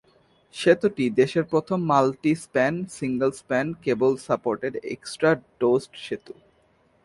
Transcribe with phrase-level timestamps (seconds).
[0.55, 6.33] সেতুটি দেশের প্রথম মাল্টি-স্প্যান, সিঙ্গল-স্প্যান কেবল-সাপোর্টেড এক্সট্রা-ডোজড সেতু।